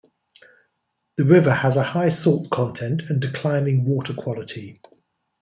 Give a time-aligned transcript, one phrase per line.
[1.17, 4.81] The river has a high salt content and declining water quality.